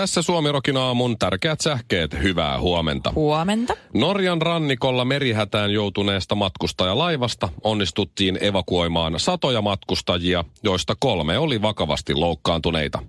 [0.00, 2.22] Tässä Suomirokin aamun tärkeät sähkeet.
[2.22, 3.12] Hyvää huomenta.
[3.14, 3.76] Huomenta.
[3.94, 13.02] Norjan rannikolla merihätään joutuneesta matkustajalaivasta onnistuttiin evakuoimaan satoja matkustajia, joista kolme oli vakavasti loukkaantuneita.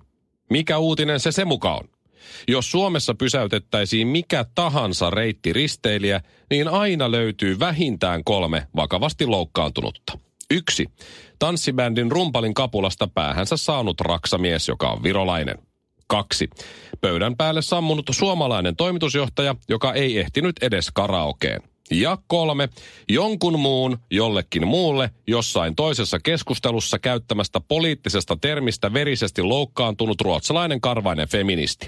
[0.50, 1.90] Mikä uutinen se se mukaan on?
[2.48, 10.20] Jos Suomessa pysäytettäisiin mikä tahansa reittiristeilijä, niin aina löytyy vähintään kolme vakavasti loukkaantunutta.
[10.52, 10.88] Yksi.
[11.40, 15.71] Tanssibändin rumpalin kapulasta päähänsä saanut raksamies, joka on virolainen.
[16.12, 16.50] Kaksi.
[17.02, 21.62] Pöydän päälle sammunut suomalainen toimitusjohtaja, joka ei ehtinyt edes karaokeen.
[21.92, 22.70] Ja kolme.
[23.10, 31.86] Jonkun muun, jollekin muulle, jossain toisessa keskustelussa käyttämästä poliittisesta termistä verisesti loukkaantunut ruotsalainen karvainen feministi.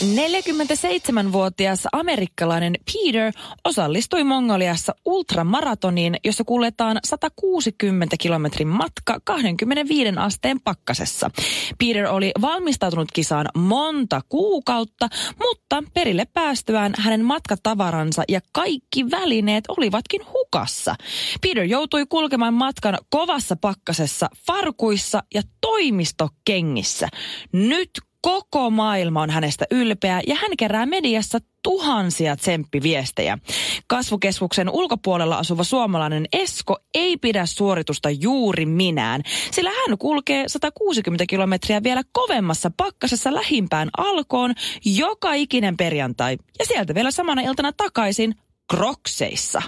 [0.00, 3.32] 47-vuotias amerikkalainen Peter
[3.64, 11.30] osallistui Mongoliassa ultramaratoniin, jossa kuljetaan 160 kilometrin matka 25 asteen pakkasessa.
[11.78, 20.20] Peter oli valmistautunut kisaan monta kuukautta, mutta perille päästyään hänen matkatavaransa ja kaikki välineet olivatkin
[20.32, 20.94] hukassa.
[21.40, 27.08] Peter joutui kulkemaan matkan kovassa pakkasessa, farkuissa ja toimistokengissä.
[27.52, 27.90] Nyt
[28.22, 33.38] Koko maailma on hänestä ylpeä ja hän kerää mediassa tuhansia tsemppiviestejä.
[33.86, 41.82] Kasvukeskuksen ulkopuolella asuva suomalainen Esko ei pidä suoritusta juuri minään, sillä hän kulkee 160 kilometriä
[41.82, 46.36] vielä kovemmassa pakkasessa lähimpään alkoon joka ikinen perjantai.
[46.58, 48.34] Ja sieltä vielä samana iltana takaisin
[48.70, 49.62] Krokseissa.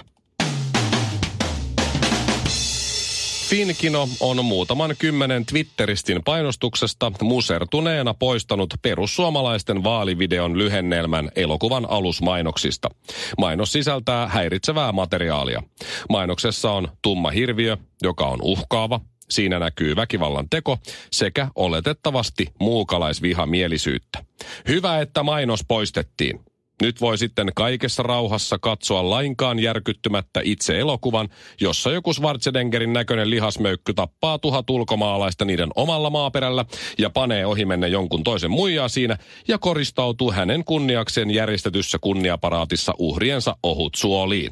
[3.53, 12.89] Finkino on muutaman kymmenen Twitteristin painostuksesta musertuneena poistanut perussuomalaisten vaalivideon lyhennelmän elokuvan alusmainoksista.
[13.37, 15.63] Mainos sisältää häiritsevää materiaalia.
[16.09, 18.99] Mainoksessa on tumma hirviö, joka on uhkaava,
[19.29, 20.77] Siinä näkyy väkivallan teko
[21.11, 24.25] sekä oletettavasti muukalaisvihamielisyyttä.
[24.67, 26.39] Hyvä, että mainos poistettiin.
[26.81, 31.29] Nyt voi sitten kaikessa rauhassa katsoa lainkaan järkyttymättä itse elokuvan,
[31.61, 36.65] jossa joku Schwarzeneggerin näköinen lihasmöykky tappaa tuhat ulkomaalaista niiden omalla maaperällä
[36.97, 39.17] ja panee ohimenne jonkun toisen muijaa siinä
[39.47, 44.51] ja koristautuu hänen kunniakseen järjestetyssä kunniaparaatissa uhriensa ohut suoliin.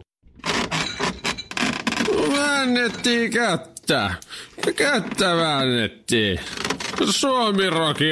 [2.36, 4.14] Väännettiin kättä.
[4.76, 6.40] Kättä väännettiin.
[7.10, 7.64] Suomi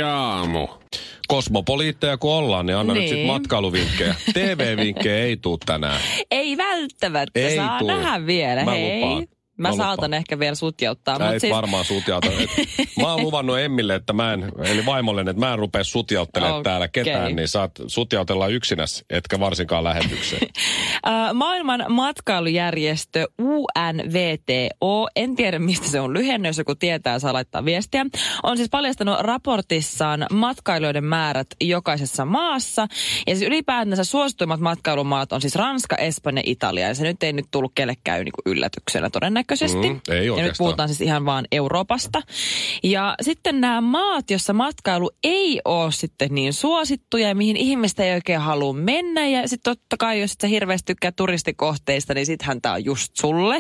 [0.06, 0.78] aamu.
[1.28, 3.02] Kosmopoliitteja kun ollaan, niin anna niin.
[3.02, 4.16] nyt sitten matkailuvinkkejä.
[4.34, 6.02] TV-vinkkejä ei tuu tänään.
[6.32, 7.88] Ei välttämättä, ei saa tuu.
[7.88, 8.66] nähdä vielä.
[8.66, 9.02] Mä Hei.
[9.02, 9.28] Lupaan.
[9.59, 11.20] Mä, mä saatan ehkä vielä sutjauttaa.
[11.20, 11.53] Mä et siis...
[11.53, 12.28] varmaan sutjauta.
[13.02, 16.72] mä oon luvannut Emmille, että mä en, eli vaimolle, että mä en rupea sutjauttelemaan okay.
[16.72, 20.47] täällä ketään, niin saat sutjautella yksinäs, etkä varsinkaan lähetykseen.
[21.34, 28.06] Maailman matkailujärjestö UNVTO, en tiedä mistä se on lyhenne, jos joku tietää, saa laittaa viestiä,
[28.44, 32.88] on siis paljastanut raportissaan matkailijoiden määrät jokaisessa maassa.
[33.28, 36.88] Ja siis ylipäätänsä suosituimmat matkailumaat on siis Ranska, Espanja, Italia.
[36.88, 39.90] Ja se nyt ei nyt tullut kellekään niin yllätyksenä todennäköisesti todennäköisesti.
[39.90, 42.22] Mm, ei ja nyt puhutaan siis ihan vaan Euroopasta.
[42.84, 48.14] Ja sitten nämä maat, jossa matkailu ei ole sitten niin suosittuja ja mihin ihmistä ei
[48.14, 49.28] oikein halua mennä.
[49.28, 53.12] Ja sitten totta kai, jos et sä hirveästi tykkää turistikohteista, niin sittenhän tämä on just
[53.16, 53.59] sulle.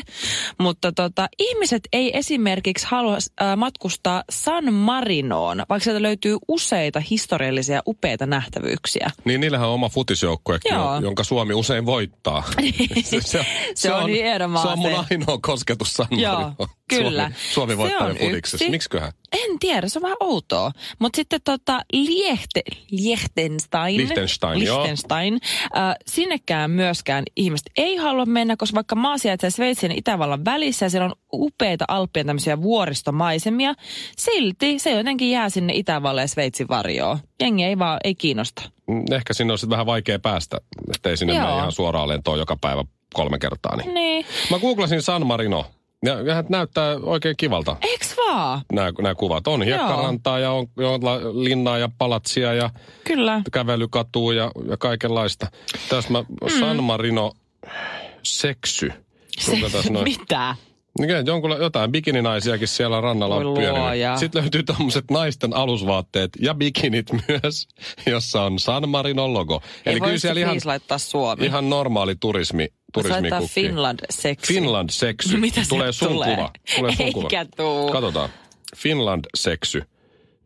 [0.59, 7.81] Mutta tota, ihmiset ei esimerkiksi halua äh, matkustaa San Marinoon, vaikka sieltä löytyy useita historiallisia
[7.87, 9.11] upeita nähtävyyksiä.
[9.25, 10.59] Niin, niillähän on oma futisjoukkue,
[11.01, 12.43] jonka Suomi usein voittaa.
[13.03, 13.45] se, se,
[13.75, 15.39] se, on, on, se on mun ainoa
[15.79, 17.23] kosketus San Joo, kyllä.
[17.23, 18.69] Suomi, Suomi voittaa futiksessa.
[18.69, 19.11] Miksiköhän?
[19.31, 20.71] En tiedä, se on vähän outoa.
[20.99, 25.39] Mutta sitten tota Liehte, Liechtenstein, Liechtenstein, Liechtenstein
[25.77, 30.85] äh, sinnekään myöskään ihmiset ei halua mennä, koska vaikka maa sijaitsee Sveitsin ja Itävallan välissä
[30.85, 33.73] ja siellä on upeita Alppien tämmöisiä vuoristomaisemia,
[34.17, 37.19] silti se jotenkin jää sinne Itävallan ja Sveitsin varjoon.
[37.39, 38.61] Jengi ei vaan, ei kiinnosta.
[38.87, 40.57] Mm, ehkä sinne on sitten vähän vaikea päästä,
[40.95, 42.83] ettei sinne mene ihan suoraan lentoon joka päivä
[43.13, 43.75] kolme kertaa.
[43.75, 43.93] Niin.
[43.93, 44.25] niin.
[44.51, 45.65] Mä googlasin San Marino.
[46.05, 47.75] Ja, ja näyttää oikein kivalta.
[47.81, 48.61] Eiks vaan?
[48.71, 49.47] Nämä, nämä kuvat.
[49.47, 52.69] On hiekkarantaa ja on, on linnaa ja palatsia ja
[53.03, 53.41] Kyllä.
[53.51, 55.47] kävelykatua ja, ja kaikenlaista.
[55.89, 56.59] Tässä mä mm.
[56.59, 57.31] San Marino
[58.23, 58.91] seksy.
[59.39, 59.51] Se,
[59.89, 60.03] noin.
[60.03, 60.55] Mitä?
[61.25, 64.19] Jonkun, jotain bikininaisiakin siellä rannalla on pyörinyt.
[64.19, 67.67] Sitten löytyy tommoset naisten alusvaatteet ja bikinit myös,
[68.05, 69.61] jossa on San Marinon logo.
[69.85, 71.45] Ei Eli kyllä siellä ihan, laittaa Suomi.
[71.45, 73.47] ihan normaali turismi, turismikukki.
[73.47, 74.53] Finland seksi.
[74.53, 75.37] Finland seksy.
[75.47, 76.35] Mitä tulee sieltä sun tulee?
[76.35, 76.51] kuva.
[76.77, 77.29] Tulee sun Eikä kuva.
[77.57, 77.91] tuu.
[77.91, 78.29] Katsotaan.
[78.77, 79.83] Finland seksy.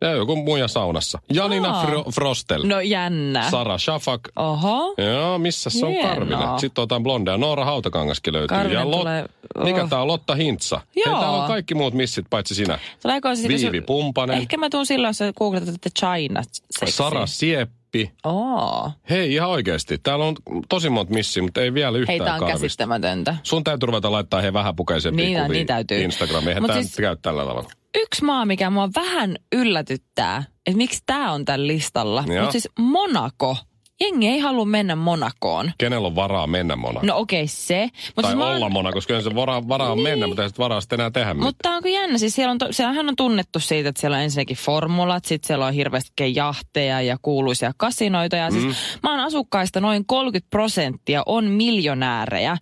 [0.04, 1.18] Ja joku muija saunassa.
[1.32, 1.84] Janina Aa.
[1.86, 2.62] Fro- Frostel.
[2.66, 3.50] No jännä.
[3.50, 4.20] Sara Shafak.
[4.36, 4.94] Oho.
[4.98, 5.94] Joo, missä se on.
[6.02, 6.38] Karvinen?
[6.58, 7.36] Sitten otetaan blondeja.
[7.38, 8.56] Noora Hautakangaskin löytyy.
[8.56, 8.98] Karvinen ja Lot...
[9.00, 9.24] tulee-
[9.64, 9.88] Mikä oh.
[9.88, 10.06] tää on?
[10.08, 10.80] Lotta Hintsa.
[10.96, 11.20] Hei, Joo.
[11.20, 12.78] täällä on kaikki muut missit paitsi sinä.
[13.02, 14.38] Tuleeko siis, Viivi Pumpanen.
[14.38, 16.96] Ehkä mä tuun silloin, jos sä googletat, että China seksi.
[16.96, 18.12] Sara Sieppi.
[18.24, 18.90] Oo.
[19.10, 19.98] Hei, ihan oikeasti.
[19.98, 20.34] Täällä on
[20.68, 22.60] tosi monta missiä, mutta ei vielä yhtään Hei, tää on karvista.
[22.62, 23.36] käsittämätöntä.
[23.42, 26.02] Sun täytyy ruveta laittaa he vähäpukeisempiin Niin, kuvia niin täytyy.
[26.02, 26.48] Instagramiin.
[26.56, 27.68] Eihän siis- käy tällä tavalla.
[27.94, 32.24] Yksi maa, mikä mua vähän yllätyttää, että miksi tää on tällä listalla.
[32.40, 33.56] Mutta siis Monaco.
[34.00, 35.72] Jengi ei halua mennä Monakoon.
[35.78, 37.06] Kenellä on varaa mennä Monaco?
[37.06, 37.82] No okei, se.
[38.16, 40.58] Mut tai siis olla Monaco, koska kyllä se varaa, varaa on mennä, mutta ei sit
[40.58, 41.46] varaa sitten enää tehdä mitään.
[41.48, 42.18] Mutta on kyllä jännä.
[42.18, 45.66] Siis siellä on, to, siellähän on tunnettu siitä, että siellä on ensinnäkin formulat, sitten siellä
[45.66, 48.36] on hirveästi jahteja ja kuuluisia kasinoita.
[48.36, 52.56] Ja siis maan asukkaista noin 30 prosenttia on miljonäärejä.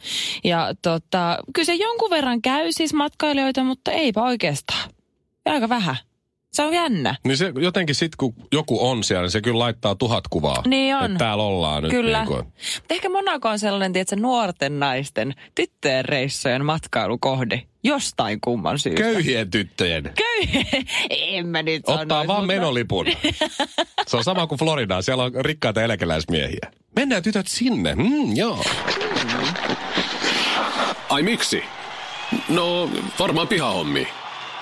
[0.44, 4.90] Ja tota, kyllä se jonkun verran käy siis matkailijoita, mutta eipä oikeastaan.
[5.47, 5.97] Ja aika vähän.
[6.53, 7.15] Se on jännä.
[7.25, 10.62] Niin se jotenkin sit, kun joku on siellä, niin se kyllä laittaa tuhat kuvaa.
[10.67, 11.05] Niin on.
[11.05, 11.91] Että täällä ollaan nyt.
[11.93, 12.19] Kyllä.
[12.19, 12.44] Niin kuin.
[12.44, 17.62] Mutta ehkä Monaco on sellainen, tiedätkö, nuorten naisten, tyttöjen reissojen matkailukohde.
[17.85, 19.03] Jostain kumman syystä.
[19.03, 20.03] Köyhien tyttöjen.
[20.03, 20.62] Köy...
[21.11, 23.06] en mä nyt Ottaa sanois, vaan mutta- menolipun.
[24.09, 25.03] se on sama kuin Florida.
[25.03, 26.73] Siellä on rikkaita eläkeläismiehiä.
[26.97, 27.94] Mennään tytöt sinne.
[27.94, 28.65] Mm, joo.
[31.09, 31.62] Ai miksi?
[32.49, 34.09] No, varmaan pihahommi.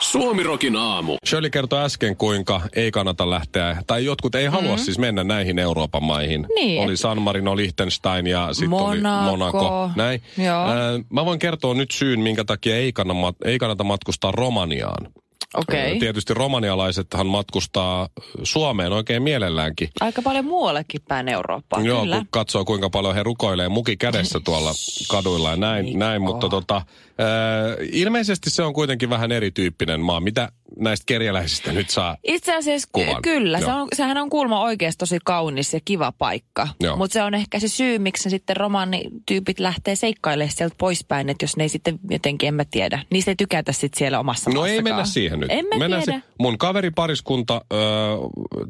[0.01, 1.17] Suomirokin aamu.
[1.27, 6.03] Shirley kertoi äsken, kuinka ei kannata lähteä, tai jotkut ei halua siis mennä näihin Euroopan
[6.03, 6.41] maihin.
[6.41, 6.55] Mm-hmm.
[6.55, 6.83] Niin.
[6.83, 9.91] Oli San Marino, Liechtenstein ja sitten oli Monaco.
[9.97, 10.23] Näin.
[10.39, 10.67] Joo.
[10.69, 15.09] Ää, mä voin kertoa nyt syyn, minkä takia ei kannata, ei kannata matkustaa Romaniaan.
[15.55, 15.93] Okei.
[15.93, 18.09] Ää, Tietysti romanialaisethan matkustaa
[18.43, 19.89] Suomeen oikein mielelläänkin.
[20.01, 22.17] Aika paljon muuallekin päin Eurooppaa, Joo, kyllä.
[22.17, 24.71] kun katsoo kuinka paljon he rukoilee muki kädessä tuolla
[25.09, 26.83] kaduilla ja näin, näin mutta tota,
[27.21, 30.21] äh, ilmeisesti se on kuitenkin vähän erityyppinen maa.
[30.21, 32.17] Mitä näistä kerjäläisistä nyt saa?
[32.25, 33.23] Itse asiassa Kuvan.
[33.23, 36.69] kyllä, se on, sehän on kulma oikeasti tosi kaunis ja kiva paikka.
[36.97, 41.57] Mutta se on ehkä se syy, miksi sitten romanityypit lähtee seikkailemaan sieltä poispäin, että jos
[41.57, 44.83] ne ei sitten jotenkin, en mä tiedä, niistä ei tykätä sitten siellä omassa No ei
[44.83, 45.51] mennä siihen nyt.
[45.51, 46.21] En mä Mennään tiedä.
[46.39, 47.81] mun kaveripariskunta, öö,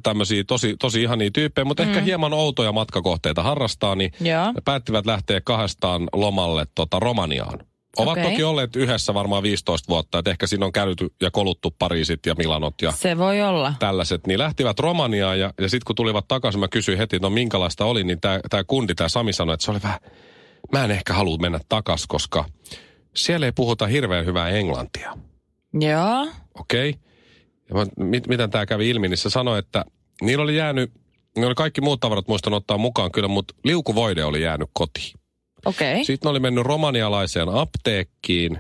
[0.03, 1.89] tämmöisiä tosi, tosi ihania tyyppejä, mutta mm.
[1.89, 4.53] ehkä hieman outoja matkakohteita harrastaa, niin Joo.
[4.65, 7.59] päättivät lähteä kahdestaan lomalle tota, Romaniaan.
[7.97, 8.31] Ovat Okei.
[8.31, 12.35] toki olleet yhdessä varmaan 15 vuotta, että ehkä siinä on käyty ja koluttu Pariisit ja
[12.39, 13.75] Milanot ja Se voi olla.
[13.79, 17.31] tällaiset, niin lähtivät Romaniaan ja, ja sitten kun tulivat takaisin, mä kysyin heti, että no
[17.31, 20.01] minkälaista oli, niin tämä kundi, tämä Sami sanoi, että se oli vähän,
[20.73, 22.45] mä en ehkä halua mennä takas, koska
[23.17, 25.17] siellä ei puhuta hirveän hyvää englantia.
[25.81, 26.29] Joo.
[26.59, 26.95] Okei.
[27.69, 29.85] Ja mä, mit, miten tämä kävi ilmi, niin se sanoi, että
[30.23, 30.93] niillä oli jäänyt,
[31.39, 35.20] ne oli kaikki muut tavarat muistan ottaa mukaan kyllä, mutta liukuvoide oli jäänyt kotiin.
[35.65, 36.05] Okei.
[36.05, 38.59] Sitten ne oli mennyt romanialaiseen apteekkiin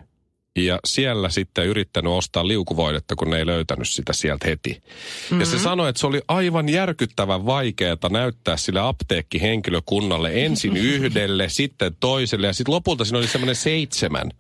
[0.59, 4.71] ja siellä sitten yrittänyt ostaa liukuvoidetta, kun ne ei löytänyt sitä sieltä heti.
[4.71, 5.41] Mm-hmm.
[5.41, 11.97] Ja se sanoi, että se oli aivan järkyttävän vaikeaa näyttää sille apteekkihenkilökunnalle ensin yhdelle, sitten
[12.01, 14.31] toiselle ja sitten lopulta siinä oli semmoinen seitsemän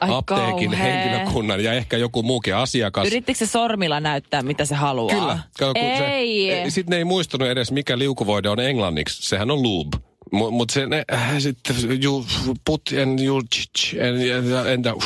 [0.00, 0.92] Ai apteekin kauhea.
[0.92, 3.06] henkilökunnan ja ehkä joku muukin asiakas.
[3.06, 5.14] Yrittikö se sormilla näyttää, mitä se haluaa?
[5.14, 5.38] Kyllä.
[5.58, 6.70] Kun Ei.
[6.70, 9.28] Sitten ne ei muistunut edes, mikä liukuvoide on englanniksi.
[9.28, 10.09] Sehän on lube.
[10.32, 12.24] Mutta mut se, ne, äh, sitten you
[12.64, 15.00] put and you ch- ch- and, and, and,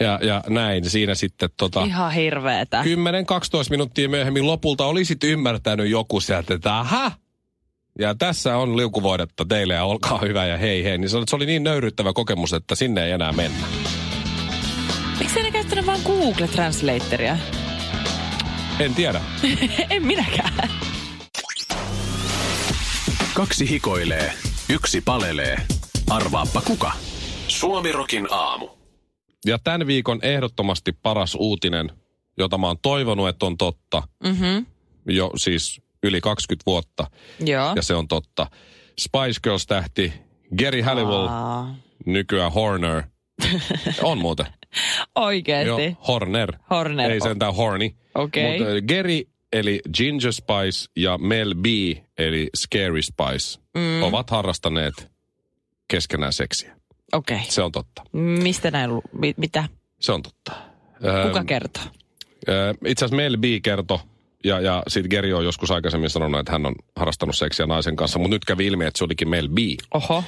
[0.00, 0.90] ja, ja näin.
[0.90, 2.82] Siinä sitten tota, Ihan hirveetä.
[2.82, 2.86] 10-12
[3.70, 7.12] minuuttia myöhemmin lopulta olisit ymmärtänyt joku sieltä, että aha,
[7.98, 10.98] ja tässä on liukuvoidetta teille ja olkaa hyvä ja hei hei.
[10.98, 13.66] Niin se oli, se oli niin nöyryttävä kokemus, että sinne ei enää mennä.
[15.18, 17.38] Miksi ne käyttänyt vaan Google Translatoria?
[18.80, 19.20] En tiedä.
[19.90, 20.70] en minäkään.
[23.34, 24.32] Kaksi hikoilee,
[24.70, 25.56] yksi palelee.
[26.10, 26.92] Arvaappa kuka?
[27.48, 28.68] Suomirokin aamu.
[29.46, 31.90] Ja tämän viikon ehdottomasti paras uutinen,
[32.38, 34.64] jota mä oon toivonut, että on totta, Mhm.
[35.08, 37.06] jo siis yli 20 vuotta,
[37.40, 37.72] Joo.
[37.76, 38.46] ja se on totta.
[39.00, 40.12] Spice Girls-tähti
[40.58, 41.74] Gary Halliwell, Aa,
[42.06, 43.02] nykyään Horner.
[44.02, 44.46] on muuten.
[45.14, 45.84] Oikeesti.
[45.84, 46.52] Joo, Horner.
[46.70, 47.10] Horner.
[47.10, 47.90] Ei sentään Horny.
[48.14, 48.58] Okei.
[48.58, 51.66] Mutta äh, Gary eli Ginger Spice ja Mel B
[52.18, 54.02] eli Scary Spice mm.
[54.02, 55.10] ovat harrastaneet
[55.88, 56.76] keskenään seksiä.
[57.12, 57.36] Okei.
[57.36, 57.50] Okay.
[57.50, 58.02] Se on totta.
[58.12, 59.64] Mistä näin, lu- mi- mitä?
[60.00, 60.52] Se on totta.
[61.26, 61.82] Kuka Ähm, kertoo?
[62.86, 63.98] Itse asiassa Mel B kertoi,
[64.44, 68.18] ja, ja sitten Geri on joskus aikaisemmin sanonut, että hän on harrastanut seksiä naisen kanssa,
[68.18, 69.58] mutta nyt kävi ilmi, että se olikin Mel B.
[69.94, 70.24] Oho.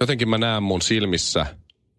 [0.00, 1.46] Jotenkin mä näen mun silmissä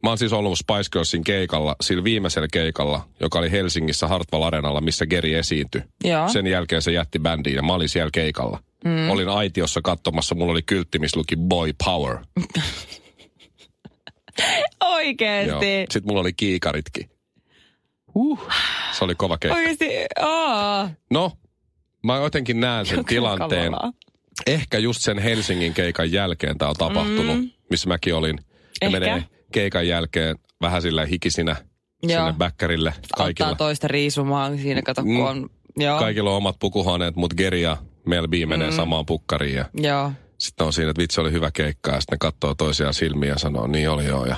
[0.04, 4.82] Mä oon siis ollut Spice Girlsin keikalla, sillä viimeisellä keikalla, joka oli Helsingissä Hartwall Arenalla,
[4.82, 5.82] missä Geri esiintyi.
[6.04, 6.30] Joo.
[6.30, 8.60] Sen jälkeen se jätti bändiin ja mä olin siellä keikalla.
[8.86, 9.10] Mm.
[9.10, 12.18] Olin aitiossa katsomassa, mulla oli kyltti, missä luki Boy Power.
[14.84, 15.86] Oikeesti.
[15.92, 17.10] Sitten mulla oli kiikaritkin.
[18.16, 18.40] Uh.
[18.92, 19.58] Se oli kova keikka.
[19.58, 19.90] Oikeesti.
[20.20, 20.90] Aa.
[21.12, 21.32] No,
[22.04, 23.72] mä jotenkin näen sen Kuinka tilanteen.
[23.72, 23.92] kamalaa.
[24.48, 27.50] Ehkä just sen Helsingin keikan jälkeen tämä on tapahtunut, mm.
[27.70, 28.40] missä mäkin olin.
[28.82, 29.00] Ja Ehkä.
[29.00, 31.56] menee keikan jälkeen vähän sillä hikisinä
[32.04, 32.20] Joo.
[32.20, 32.94] sinne bäkkärille.
[33.18, 35.20] Kaikilla, Ottaa toista riisumaan siinä, kato kun Mm.
[35.26, 35.50] on...
[35.78, 36.00] Joo.
[36.00, 38.76] kaikilla on omat pukuhuoneet, mutta Geri ja Mel B menee mm.
[38.76, 39.56] samaan pukkariin.
[39.56, 40.12] Ja Joo.
[40.38, 41.92] sitten on siinä, että vitsi oli hyvä keikka.
[41.92, 44.26] Ja sitten ne katsoo toisiaan silmiä ja sanoo, niin oli joo.
[44.26, 44.36] Ja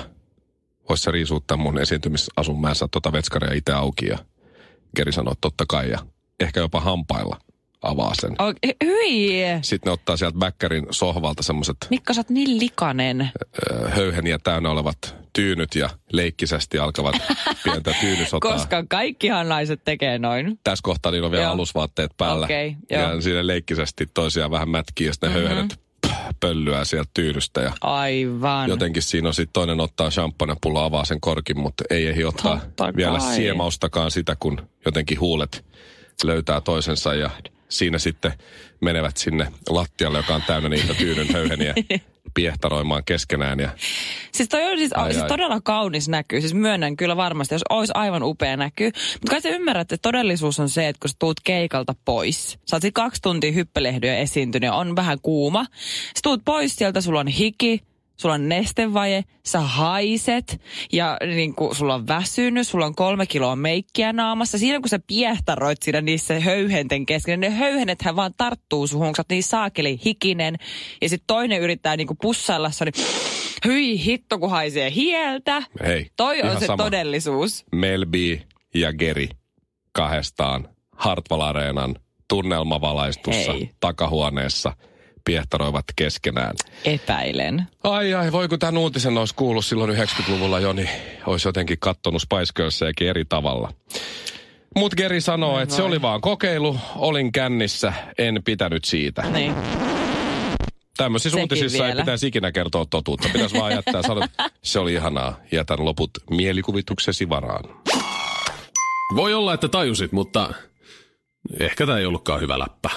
[0.88, 2.60] vois sä riisua tämän mun esiintymisasun.
[2.60, 4.06] Mä en saa tota vetskaria itse auki.
[4.06, 4.18] Ja
[4.96, 5.90] Geri sanoo, totta kai.
[5.90, 5.98] Ja
[6.40, 7.38] ehkä jopa hampailla
[7.82, 8.30] avaa sen.
[8.32, 9.40] Oike- Hyi!
[9.62, 13.30] Sitten ne ottaa sieltä bäkkärin sohvalta semmoiset Mikko, sä oot niin likainen.
[13.88, 17.14] höyheniä täynnä olevat tyynyt ja leikkisesti alkavat
[17.64, 18.52] pientä tyynysotaa.
[18.52, 20.58] Koska kaikkihan naiset tekee noin.
[20.64, 21.52] Tässä kohtaa niillä on vielä Joo.
[21.52, 22.44] alusvaatteet päällä.
[22.44, 23.02] Okei, joo.
[23.02, 25.48] ja siinä leikkisesti toisiaan vähän mätkii ja sitten ne mm-hmm.
[25.48, 25.80] höyhenet
[26.40, 27.60] pöllyää sieltä tyynystä.
[27.60, 28.68] Ja Aivan.
[28.68, 32.92] jotenkin siinä on sitten toinen ottaa champagnepullo, avaa sen korkin, mutta ei ehdi ottaa Totta
[32.96, 33.34] vielä kai.
[33.34, 35.64] siemaustakaan sitä, kun jotenkin huulet
[36.24, 37.30] löytää toisensa ja
[37.72, 38.32] siinä sitten
[38.80, 41.74] menevät sinne lattialle, joka on täynnä niitä tyynyn höyheniä
[42.34, 43.60] piehtaroimaan keskenään.
[43.60, 43.70] Ja
[44.32, 45.28] Siis toi on siis, Ai, siis ai.
[45.28, 46.40] todella kaunis näky.
[46.40, 48.84] Siis myönnän kyllä varmasti, jos olisi aivan upea näky.
[48.84, 52.76] Mutta kai sä ymmärrät, että todellisuus on se, että kun sä tuut keikalta pois, sä
[52.76, 55.66] oot kaksi tuntia hyppelehdyä esiintynyt ja on vähän kuuma.
[56.14, 57.80] Sä tuut pois sieltä, sulla on hiki,
[58.16, 60.60] sulla on nestevaje, sä haiset
[60.92, 64.58] ja niin kuin, sulla on väsynyt, sulla on kolme kiloa meikkiä naamassa.
[64.58, 69.22] Siinä kun sä piehtaroit siinä niissä höyhenten kesken, ne höyhenethän vaan tarttuu suhun, kun sä
[69.30, 70.56] niin saakeli hikinen.
[71.02, 73.06] Ja sitten toinen yrittää niin kuin pussailla, se niin
[73.66, 75.62] hyi hitto kun haisee hieltä.
[75.86, 76.84] hei, Toi on se sama.
[76.84, 77.64] todellisuus.
[77.72, 78.42] Melbi
[78.74, 79.28] ja Geri
[79.92, 81.96] kahdestaan Hartwall Areenan
[82.28, 83.70] tunnelmavalaistussa Hei.
[83.80, 84.72] takahuoneessa
[85.24, 86.54] piehtaroivat keskenään.
[86.84, 87.66] Epäilen.
[87.84, 90.88] Ai ai, voi kun tämän uutisen olisi kuullut silloin 90-luvulla jo, niin
[91.26, 93.72] olisi jotenkin kattonut Spice Girlsiakin eri tavalla.
[94.76, 99.22] Mut Geri sanoo, että se oli vaan kokeilu, olin kännissä, en pitänyt siitä.
[99.22, 99.54] Niin.
[100.96, 102.02] Tämmöisissä Sekin uutisissa ei vielä.
[102.02, 103.28] pitäisi ikinä kertoa totuutta.
[103.32, 105.36] Pitäisi vaan jättää sanoa, että se oli ihanaa.
[105.52, 107.64] Jätän loput mielikuvituksesi varaan.
[109.16, 110.54] Voi olla, että tajusit, mutta
[111.60, 112.90] ehkä tämä ei ollutkaan hyvä läppä.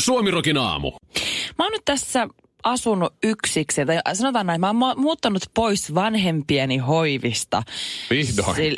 [0.00, 0.92] Suomirokin aamu.
[1.58, 2.28] Mä oon nyt tässä
[2.64, 7.62] asunut yksiksi, tai sanotaan näin, mä oon mu- muuttanut pois vanhempieni hoivista.
[8.10, 8.74] Vihdoin.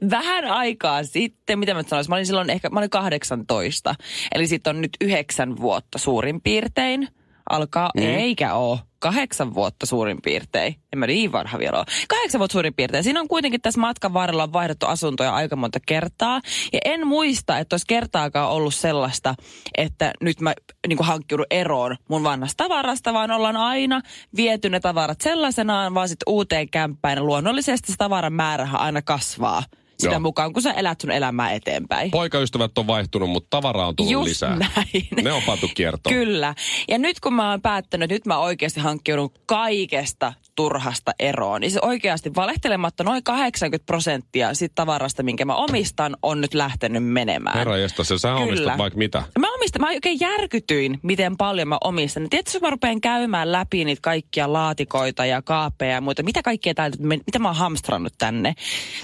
[0.10, 3.94] Vähän aikaa sitten, mitä mä nyt sanoisin, mä olin silloin ehkä, mä olin 18.
[4.34, 7.08] Eli sitten on nyt yhdeksän vuotta suurin piirtein.
[7.50, 8.02] Alkaa, mm.
[8.02, 10.76] eikä oo, kahdeksan vuotta suurin piirtein.
[10.92, 11.86] En mä niin vanha vielä ole.
[12.08, 13.04] Kahdeksan vuotta suurin piirtein.
[13.04, 16.40] Siinä on kuitenkin tässä matkan varrella vaihdettu asuntoja aika monta kertaa.
[16.72, 19.34] Ja en muista, että olisi kertaakaan ollut sellaista,
[19.78, 20.54] että nyt mä
[20.88, 24.00] niin hankkiudun eroon mun vanhasta tavarasta, vaan ollaan aina
[24.36, 27.18] viety ne tavarat sellaisenaan, vaan sitten uuteen kämppään.
[27.18, 29.62] Ja luonnollisesti se tavaran määrähän aina kasvaa
[29.98, 30.20] sitä Joo.
[30.20, 32.10] mukaan, kun sä elät sun elämää eteenpäin.
[32.10, 34.56] Poikaystävät on vaihtunut, mutta tavaraa on tullut Just lisää.
[34.56, 35.08] näin.
[35.22, 36.14] Ne on pantu kiertoon.
[36.14, 36.54] Kyllä.
[36.88, 41.60] Ja nyt kun mä oon päättänyt, nyt mä oikeasti hankkiudun kaikesta turhasta eroon.
[41.60, 47.04] Niin se oikeasti valehtelematta noin 80 prosenttia siitä tavarasta, minkä mä omistan, on nyt lähtenyt
[47.04, 47.58] menemään.
[47.58, 48.36] Herra jästä, sä Kyllä.
[48.36, 49.22] omistat vaikka mitä.
[49.38, 52.30] Mä omistan, mä oikein järkytyin, miten paljon mä omistan.
[52.30, 56.74] Tiedätkö, kun mä rupean käymään läpi niitä kaikkia laatikoita ja kaapeja ja muita, mitä kaikkea
[56.74, 58.54] täältä, mitä mä oon hamstrannut tänne.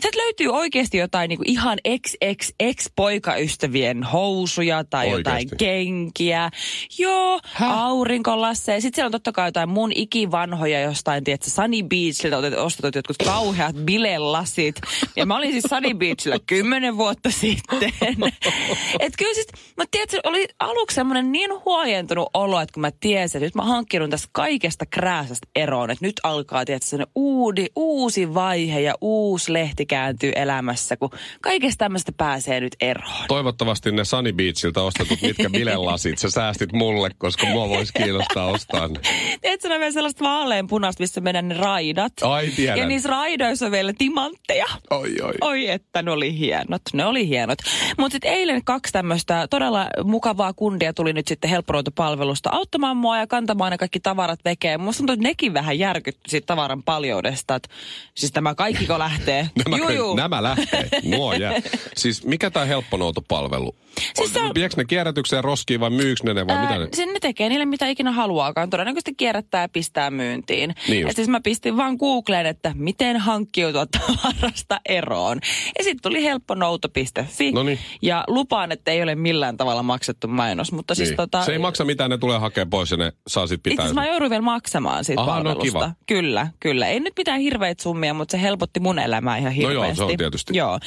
[0.01, 5.57] Sieltä löytyy oikeasti jotain niin kuin ihan ex-ex-ex-poikaystävien housuja tai jotain Oikeesti?
[5.59, 6.51] kenkiä.
[6.99, 8.81] Joo, aurinkolasseja.
[8.81, 13.77] Sitten siellä on totta kai jotain mun ikivanhoja jostain, tiedätkö, Sunny Beachilta ostetut jotkut kauheat
[13.77, 14.81] bilelasit.
[15.17, 17.93] Ja mä olin siis Sunny Beachillä kymmenen vuotta sitten.
[19.01, 23.39] Et kyllä siis, mä tiedätkö, oli aluksi semmoinen niin huojentunut olo, että kun mä tiesin,
[23.39, 28.81] että nyt mä hankkinut tästä kaikesta krääsästä eroon, että nyt alkaa, semmoinen uudi, uusi vaihe
[28.81, 31.11] ja uusi lehti kääntyy elämässä, kun
[31.43, 33.27] kaikesta tämmöistä pääsee nyt eroon.
[33.29, 38.89] Toivottavasti ne Sunny Beachiltä ostetut, mitkä bilelasit, sä säästit mulle, koska mua voisi kiinnostaa ostaa
[38.89, 39.01] ne.
[39.41, 42.13] Tiedätkö, ne vielä sellaista vaaleanpunaista, missä menee ne raidat.
[42.23, 42.79] Ai, tiedän.
[42.79, 44.67] Ja niissä raidoissa on vielä timantteja.
[44.91, 45.35] Oi, oi.
[45.41, 47.59] Oi, että ne oli hienot, ne oli hienot.
[47.99, 53.19] Mutta sitten eilen kaksi tämmöistä todella mukavaa mukavaa kundia tuli nyt sitten helpponoutopalvelusta auttamaan mua
[53.19, 54.81] ja kantamaan ne kaikki tavarat vekeen.
[54.81, 57.55] Musta tuntuu, että nekin vähän järkytty siitä tavaran paljoudesta.
[57.55, 57.69] Että,
[58.15, 59.51] siis tämä kaikki lähtee.
[59.65, 60.17] Nämä, Juu, juu.
[60.17, 60.89] nämä lähtee.
[61.05, 61.55] Nuo jää.
[61.97, 63.75] Siis mikä tämä helpponoutopalvelu?
[64.15, 66.89] Siis on- Viekö ne kierrätykseen roskiin vai myyks ne ne vai mitä ne?
[66.95, 68.71] Sen ne tekee niille mitä ikinä haluaakaan.
[68.71, 70.75] Todennäköisesti kierrättää ja pistää myyntiin.
[70.89, 75.41] Niin ja siis mä pistin vaan Googleen, että miten hankkiutua tavarasta eroon.
[75.79, 77.53] Ja sitten tuli helpponouto.fi.
[77.53, 77.79] Noniin.
[78.03, 80.73] Ja lupaan, että ei ole millään tavalla maksettu mainos.
[80.73, 81.17] Mutta siis Niin.
[81.17, 83.85] tota, Se ei maksa mitään, ne tulee hakea pois ja ne saa sit Itse pitää.
[83.85, 85.91] asiassa mä jouduin vielä maksamaan siitä Aha, no kiva.
[86.07, 86.87] Kyllä, kyllä.
[86.89, 89.97] Ei nyt mitään hirveitä summia, mutta se helpotti mun elämää ihan No joo, hirveästi.
[89.97, 90.57] se on tietysti.
[90.57, 90.79] Joo.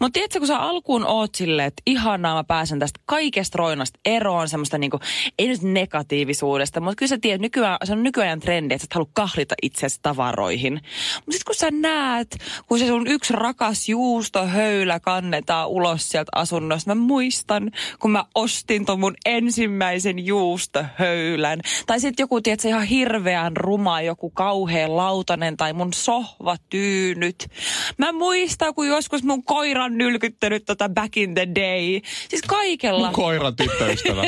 [0.00, 4.48] Mutta tiedätkö, kun sä alkuun oot silleen, että ihanaa mä pääsen tästä kaikesta roinasta eroon,
[4.48, 5.00] semmoista niinku,
[5.38, 8.94] ei nyt negatiivisuudesta, mutta kyllä sä tiedät, nykyään, se on nykyajan trendi, että sä et
[8.94, 10.72] halua kahlita itseäsi tavaroihin.
[10.72, 16.90] Mutta sitten kun sä näet, kun se sun yksi rakas juustohöylä kannetaan ulos sieltä asunnosta,
[16.94, 21.60] mä muistan, kun mä ostin ton mun ensimmäisen juustohöylän.
[21.86, 27.48] Tai sitten joku, tiedätkö, ihan hirveän ruma, joku kauhea lautanen tai mun sohvatyynyt.
[27.98, 32.00] Mä muistan, kun joskus mun koira on nylkyttänyt tota back in the day.
[32.28, 34.22] Siis kaikella, Mun koiran tyttöystävä.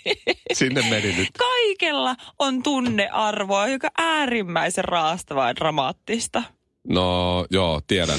[0.52, 1.28] Sinne meni nyt.
[1.38, 6.42] kaikella on tunnearvoa, joka äärimmäisen raastavaa ja dramaattista.
[6.88, 8.18] No joo, tiedän.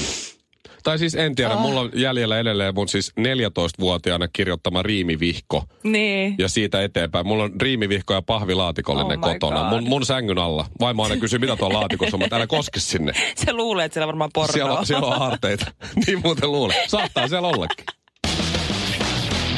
[0.82, 1.60] Tai siis en tiedä, Ah.
[1.60, 5.64] mulla on jäljellä edelleen mun siis 14-vuotiaana kirjoittama riimivihko.
[5.82, 6.34] Niin.
[6.38, 7.26] Ja siitä eteenpäin.
[7.26, 9.60] Mulla on riimivihko ja pahvilaatikollinen Oh kotona.
[9.60, 9.68] God.
[9.70, 10.66] Mun, mun sängyn alla.
[10.80, 13.12] Vaimo aina kysyy, mitä tuolla laatikossa on, mutta älä koske sinne.
[13.44, 14.52] Se luulee, että siellä on varmaan pornoa.
[14.52, 15.66] Siellä on, siellä on harteita.
[16.06, 16.76] niin muuten luulen.
[16.88, 17.84] Saattaa siellä ollakin.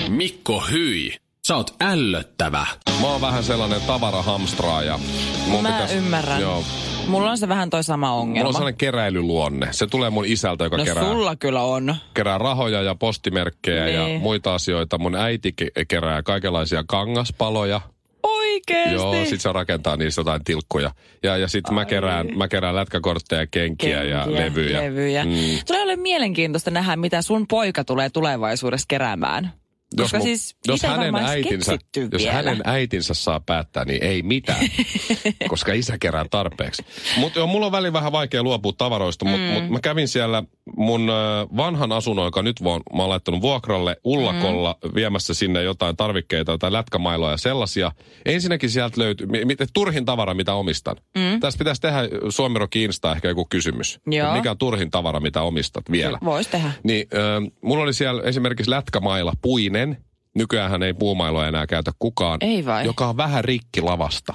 [0.08, 2.66] Mikko Hyi, sä oot ällöttävä.
[3.00, 4.98] Mä oon vähän sellainen tavarahamstraaja.
[5.46, 6.40] Mun Mä ymmärrän.
[6.40, 6.64] Joo.
[7.08, 8.48] Mulla on se vähän toi sama Mulla ongelma.
[8.48, 9.68] on sellainen keräilyluonne.
[9.70, 11.96] Se tulee mun isältä, joka no kerää, sulla kyllä on.
[12.14, 14.20] kerää rahoja ja postimerkkejä ja Niin.
[14.20, 14.98] muita asioita.
[14.98, 17.80] Mun äiti ke- kerää kaikenlaisia kangaspaloja.
[18.22, 18.94] Oikeesti?
[18.94, 20.90] Joo, sit se rakentaa niistä jotain tilkkuja.
[21.22, 24.80] Ja, ja sit mä kerään, mä kerään lätkäkortteja, kenkiä, ja levyjä.
[24.82, 25.24] levyjä.
[25.24, 25.30] Mm.
[25.66, 29.52] Tulee ole mielenkiintoista nähdä, mitä sun poika tulee tulevaisuudessa keräämään.
[29.96, 32.32] Koska mu- siis jos hänen, edes äitinsä, jos vielä.
[32.32, 34.66] hänen äitinsä saa päättää, niin ei mitään,
[35.48, 36.84] koska isä kerää tarpeeksi.
[37.16, 39.52] Mutta mulla on väliin vähän vaikea luopua tavaroista, mutta mm.
[39.52, 40.42] mut mä kävin siellä
[40.76, 41.12] mun ö,
[41.56, 44.90] vanhan asunnon, joka nyt voin, mä oon laittanut vuokralle ullakolla mm.
[44.94, 47.92] viemässä sinne jotain tarvikkeita tai lätkämailoja ja sellaisia.
[48.24, 50.96] Ensinnäkin sieltä löytyy, mi, mi, turhin tavara, mitä omistan.
[51.16, 51.40] Mm.
[51.40, 54.00] Tästä pitäisi tehdä Suomiro Kiinsta ehkä joku kysymys.
[54.06, 54.32] Joo.
[54.32, 56.18] Mikä on turhin tavara, mitä omistat vielä?
[56.24, 56.72] Vois tehdä.
[56.82, 59.96] Niin, äh, mulla oli siellä esimerkiksi lätkämaila puinen.
[60.34, 62.38] Nykyään ei puumailoa enää käytä kukaan.
[62.40, 62.84] Ei vai?
[62.84, 64.34] Joka on vähän rikki lavasta.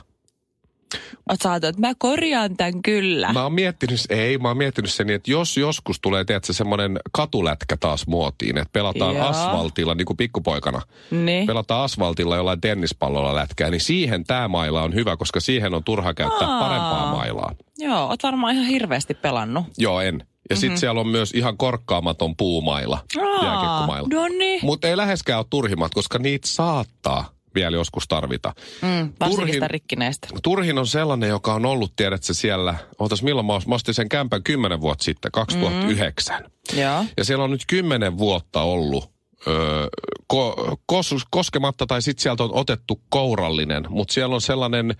[1.29, 3.33] Oot ajatellut, että mä korjaan tämän kyllä.
[3.33, 6.99] Mä oon miettinyt, ei, mä oon miettinyt sen niin, että jos joskus tulee, tiedätkö, semmoinen
[7.11, 9.27] katulätkä taas muotiin, että pelataan Joo.
[9.27, 10.81] asfaltilla, niin kuin pikkupoikana.
[11.11, 11.47] Niin.
[11.47, 16.13] Pelataan asfaltilla jollain tennispallolla lätkää, niin siihen tämä maila on hyvä, koska siihen on turha
[16.13, 16.59] käyttää Aa.
[16.59, 17.55] parempaa mailaa.
[17.77, 19.65] Joo, oot varmaan ihan hirveästi pelannut.
[19.77, 20.15] Joo, en.
[20.49, 20.59] Ja mm-hmm.
[20.61, 24.07] sitten siellä on myös ihan korkkaamaton puumaila, jääkiekkomaila.
[24.13, 24.59] no niin.
[24.63, 28.53] Mutta ei läheskään ole turhimmat, koska niitä saattaa vielä joskus tarvita.
[28.81, 30.27] Mm, Turhin- sitä rikkineestä.
[30.43, 34.43] Turhin on sellainen, joka on ollut, tiedätkö, siellä, ootas milloin mä, mä ostin sen kämpän
[34.43, 36.43] kymmenen vuotta sitten, 2009.
[36.43, 36.79] Mm.
[36.79, 37.05] Joo.
[37.17, 39.11] Ja siellä on nyt kymmenen vuotta ollut
[39.47, 39.87] öö,
[40.27, 44.95] ko, kos, koskematta, tai sitten sieltä on otettu kourallinen, mutta siellä on sellainen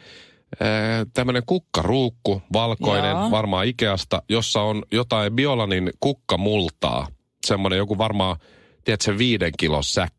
[1.14, 3.32] tämmöinen kukkaruukku, valkoinen, Joo.
[3.32, 7.08] varmaan Ikeasta, jossa on jotain Biolanin kukkamultaa.
[7.48, 8.38] Semmoinen joku varmaan,
[8.84, 10.17] tiedätkö, viiden kilon säkki,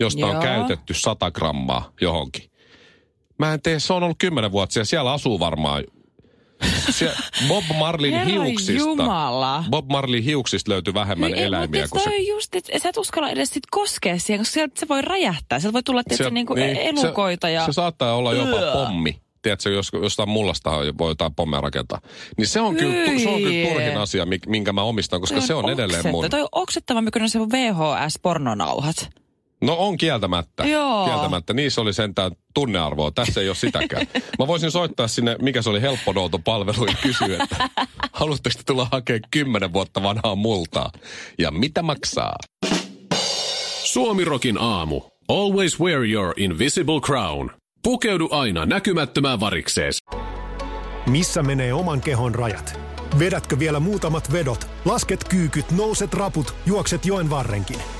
[0.00, 0.42] josta on Joo.
[0.42, 2.50] käytetty 100 grammaa johonkin.
[3.38, 5.84] Mä en tee, se on ollut kymmenen vuotta siellä, siellä asuu varmaan
[6.90, 7.16] siellä
[7.48, 8.72] Bob Marlin hiuksista.
[8.72, 9.64] Jumala.
[9.70, 12.16] Bob Marlin hiuksista löytyy vähemmän Ei, eläimiä mutta kuin se.
[12.22, 15.60] just, että sä et uskalla edes sit koskea siihen, koska sieltä se voi räjähtää.
[15.60, 17.66] Sieltä voi tulla tietysti niinku niin, elukoita se, ja...
[17.66, 18.72] Se saattaa olla jopa Ugh.
[18.72, 19.20] pommi.
[19.42, 22.00] Tiedätkö, jos jostain mullasta voi jotain pommea rakentaa.
[22.36, 25.54] Niin se on, kyllä, tu- se on kyllä turhin asia, minkä mä omistan, koska se
[25.54, 26.10] on edelleen oksetta.
[26.10, 26.30] mun.
[26.30, 29.19] Toi on oksettavampi kuin se VHS-pornonauhat.
[29.60, 30.64] No on kieltämättä.
[30.64, 31.06] Joo.
[31.06, 31.52] Kieltämättä.
[31.54, 33.10] Niissä oli sentään tunnearvoa.
[33.10, 34.06] Tässä ei ole sitäkään.
[34.38, 37.68] Mä voisin soittaa sinne, mikä se oli helpponoutopalvelu ja kysyä, että
[38.12, 40.90] haluatteko te tulla hakemaan kymmenen vuotta vanhaa multaa?
[41.38, 42.36] Ja mitä maksaa?
[43.84, 45.00] Suomirokin aamu.
[45.28, 47.50] Always wear your invisible crown.
[47.82, 49.98] Pukeudu aina näkymättömään variksees.
[51.06, 52.80] Missä menee oman kehon rajat?
[53.18, 57.99] Vedätkö vielä muutamat vedot, lasket kyykyt, nouset raput, juokset joen varrenkin?